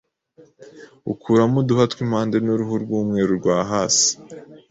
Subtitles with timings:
[1.11, 4.11] ukuramo uduhwa tw’impande n’uruhu rw’umweru rwa hasi